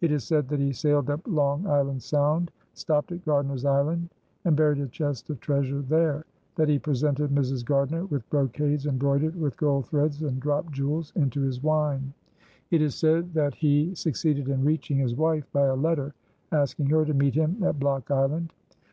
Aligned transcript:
It 0.00 0.10
is 0.10 0.24
said 0.24 0.48
that 0.48 0.58
he 0.58 0.72
sailed 0.72 1.10
up 1.10 1.20
Long 1.28 1.64
Island 1.64 2.02
Sound, 2.02 2.50
stopped 2.74 3.12
at 3.12 3.24
Gardiner's 3.24 3.64
Island, 3.64 4.08
and 4.44 4.56
buried 4.56 4.80
a 4.80 4.88
chest 4.88 5.30
of 5.30 5.38
treasure 5.38 5.80
there, 5.80 6.24
that 6.56 6.68
he 6.68 6.76
presented 6.76 7.30
Mrs. 7.30 7.64
Gardiner 7.64 8.04
with 8.04 8.28
brocades 8.30 8.86
embroidered 8.86 9.36
with 9.36 9.56
gold 9.56 9.86
threads 9.86 10.22
and 10.24 10.40
dropped 10.40 10.72
jewels 10.72 11.12
into 11.14 11.40
his 11.42 11.62
wine. 11.62 12.12
It 12.72 12.82
is 12.82 12.96
said 12.96 13.32
that 13.34 13.54
he 13.54 13.94
succeeded 13.94 14.48
in 14.48 14.64
reaching 14.64 14.96
his 14.98 15.14
wife 15.14 15.46
by 15.52 15.66
a 15.66 15.76
letter, 15.76 16.14
asking 16.50 16.86
her 16.86 17.04
to 17.04 17.14
meet 17.14 17.36
him 17.36 17.62
at 17.62 17.78
Block 17.78 18.10
Island. 18.10 18.52